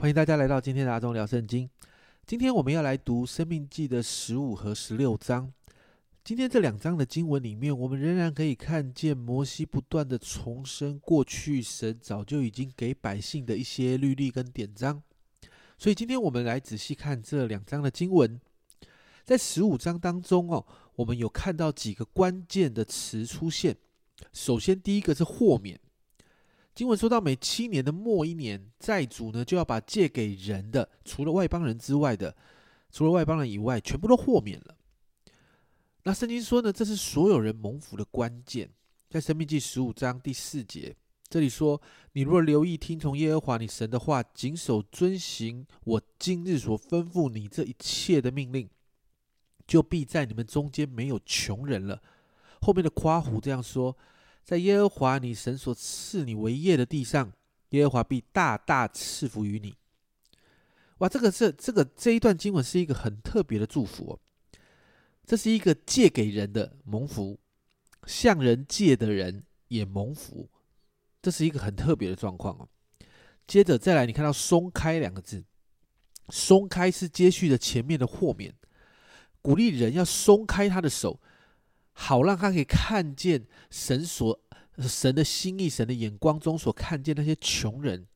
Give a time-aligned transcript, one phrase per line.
[0.00, 1.68] 欢迎大家来到今天的阿忠聊圣经。
[2.26, 5.52] 今天我们要来读《生命记》的十五和十六章。
[6.24, 15.02] 今天这两章的经文里面，我们仍然可以看见摩西不断的重申过去神早就已经给百姓的一些律例跟典章。
[15.76, 18.40] 所以今天我们来仔细看这两章的经文。
[19.22, 20.64] 在十五章当中哦，
[20.96, 23.76] 我们有看到几个关键的词出现。
[24.32, 25.78] 首先，第一个是豁免。
[26.74, 32.34] 经文说到，每七年的末一年，债主呢就要把借给人的，除了外邦人之外的，
[32.90, 34.76] 除了外邦人以外，全部都豁免了。
[36.04, 38.70] 那圣经说呢，这是所有人蒙福的关键。
[39.08, 40.96] 在生命记十五章第四节，
[41.28, 41.82] 这里说
[42.14, 48.70] ：“你若留意听从耶和华你神的话，谨守遵行我今日所吩咐你这一切的命令。”
[49.66, 52.02] 就必在你们中间没有穷人了。
[52.60, 53.96] 后面的夸胡这样说：
[54.50, 57.32] 在耶和华你神所赐你为业的地上，
[57.68, 59.76] 耶和华必大大赐福于你。
[60.98, 64.18] 哇，这个是这个这一段经文是一个很特别的祝福哦。
[65.24, 67.38] 这是一个借给人的蒙福，
[68.08, 70.50] 向人借的人也蒙福，
[71.22, 72.68] 这是一个很特别的状况哦。
[73.46, 75.44] 接着再来，你看到“松开”两个字
[76.30, 78.52] ，“松开”是接续的前面的豁免。
[79.40, 81.20] 鼓励人要松开他的手，
[81.92, 84.40] 好让他可以看见神所
[84.78, 88.06] 神的心意、神的眼光中所看见那些穷人。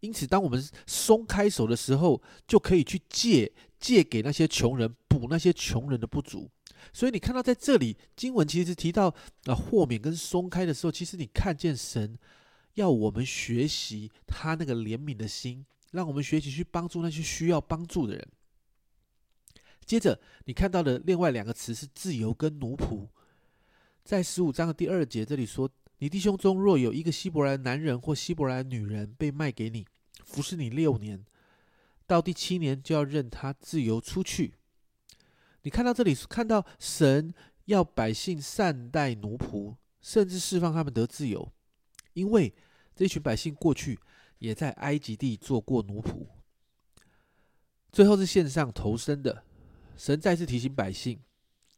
[0.00, 6.50] 因此，当我们松开手的时候，就可以去借借给那些穷人，补那些穷人的不足。
[6.92, 12.18] 所以，你看到在这里经文其实提到啊豁免跟松开的时候，其实你看见神
[12.74, 18.28] 要我们学习他那个怜悯的心，让我们学习去帮助那些需要帮助的人。
[19.90, 23.08] 接着，你看到的另外两个词是自由跟奴仆。
[24.04, 29.84] 在十五章的第二节，这里说：“你弟兄中若有一个希伯来男人或希伯来女人被卖给你，
[30.24, 31.26] 服侍你六年，
[32.06, 34.54] 到第七年就要任他自由出去。”
[35.62, 37.34] 你看到这里，看到神
[37.64, 41.52] 要百姓善待奴仆，甚至释放他们得自由，
[42.12, 42.54] 因为
[42.94, 43.98] 这群百姓过去
[44.38, 46.28] 也在埃及地做过奴仆。
[47.90, 49.42] 最后是献上投身的。
[50.00, 51.20] 神再次提醒百姓，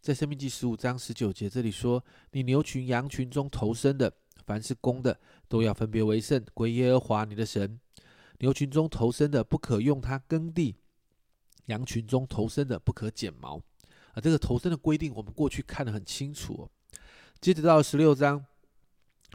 [0.00, 4.14] 在生命记十五章十九节这里说：“你牛群、羊群中投生的，
[4.46, 5.18] 凡是公的，
[5.48, 7.80] 都要分别为圣，归耶和华你的神。
[8.38, 10.76] 牛群中投生的，不可用它耕地；
[11.66, 13.60] 羊群中投生的，不可剪毛。”
[14.14, 16.52] 啊，这个投生的规定，我们过去看得很清楚。
[16.54, 16.70] 哦
[17.40, 18.46] 接着到十六章，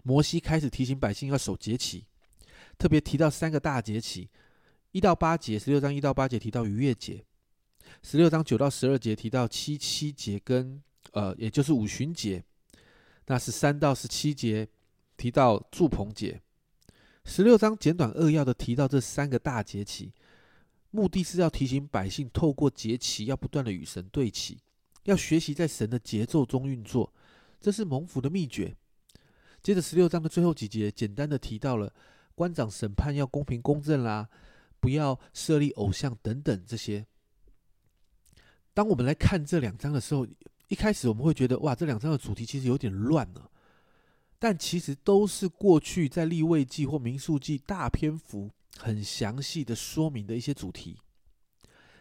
[0.04, 2.06] 摩西开始提醒百姓要守节期，
[2.78, 4.30] 特别提到三个大节期，
[4.94, 7.26] 一到八节，十六章一到八节提到逾越节。
[8.04, 10.82] 十六章九到十二节提到七七节跟
[11.14, 12.42] 呃，也就是五旬节；
[13.26, 14.68] 那是三到十七节
[15.16, 16.42] 提到祝棚节。
[17.26, 20.14] 十六章简短扼要的提到这三个大节期，
[20.92, 24.60] 目的是要提醒百姓，透过节期要不断的与神对齐，
[25.04, 27.14] 要学习在神的节奏中运作，
[27.60, 28.76] 这是蒙福的秘诀。
[29.62, 31.94] 接着十六章的最后几节，简单的提到了
[32.36, 34.30] 官长审判要公平公正啦，
[34.80, 37.06] 不要设立偶像等等这些。
[38.78, 40.28] 当我们来看这两章的时候，
[40.68, 43.50] 一开始我们会觉得哇，这两章的主题其实有点乱了。
[44.38, 50.96] 但其实都是过去在立位记或民数记大篇幅、很详细的说明的一些主题。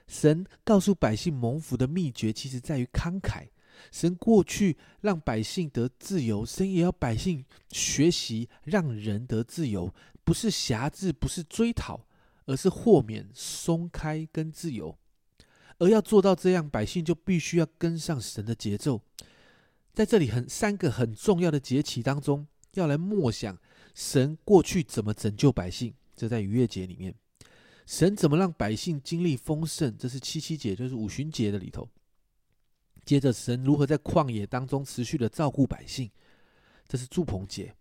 [0.07, 3.47] 神告诉百姓蒙福的秘诀，其实在于慷慨。
[3.91, 12.07] 神过去让百姓得自由，神也要百姓学习让人得自由，不是辖制，不是追讨，
[12.45, 14.99] 而是豁免、松开跟自由。
[15.79, 19.01] 而要做到这样，百姓就必须要跟上神的节奏。
[19.93, 23.59] 在这里，很三个很重要的节期当中，要来默想
[23.95, 25.95] 神过去怎么拯救百姓。
[26.15, 27.15] 这在逾越节里面，
[27.87, 29.97] 神怎么让百姓经历丰盛？
[29.99, 31.89] 这是七七节，就是五旬节的里头。
[33.05, 36.11] 接着，神如何在旷野当中持续的照顾百姓？
[36.89, 37.75] 这是祝棚节。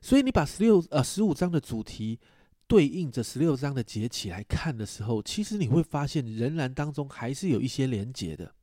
[0.00, 2.18] 所以，你把十六呃十五章的主题。
[2.72, 8.54] 对应着十六章的节起来看的时候，其实你会发现，仍然当中还是有一些连结的。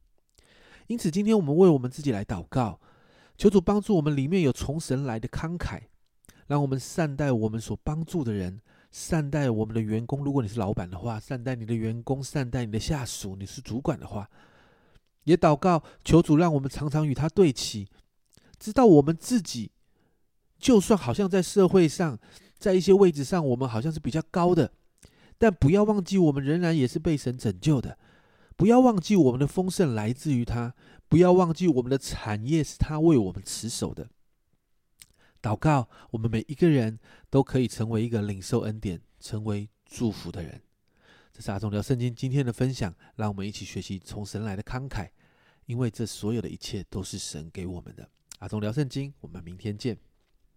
[0.87, 2.79] 因此，今天我们为我们自己来祷告，
[3.37, 5.81] 求主帮助我们，里面有从神来的慷慨，
[6.47, 10.23] 让我们善待我们所帮助的人，善待我们的员工。
[10.23, 14.27] 如果你是老板的话，善待你的员工，善待你的下属；你是主管的话，
[15.25, 17.87] 也祷告求主，让我们常常与他对齐，
[18.57, 19.69] 知道我们自己，
[20.57, 22.17] 就算好像在社会上。
[22.59, 24.71] 在一些位置上，我们好像是比较高的，
[25.37, 27.97] 但不要忘记，我们仍然也是被神拯救的。
[28.57, 30.73] 不要忘记，我们的丰盛来自于他；
[31.07, 34.09] 不要忘记，我们的产业是他为我们持守的。
[35.41, 40.61] 祷告，我们每一个人都可以成为一个领受恩典、成为祝福的人。
[41.31, 45.07] 这是阿忠聊圣经今天的分享，让我们一起学习从神来的慷慨，
[45.65, 48.09] 因为这所有的一切都是神给我们的。
[48.39, 49.97] 阿忠聊圣经，我们明天见。